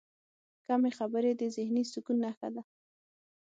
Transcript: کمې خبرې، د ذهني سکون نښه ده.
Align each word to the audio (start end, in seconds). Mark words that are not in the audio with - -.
کمې 0.67 0.91
خبرې، 0.97 1.31
د 1.35 1.41
ذهني 1.55 1.83
سکون 1.91 2.15
نښه 2.23 2.47
ده. 2.55 2.61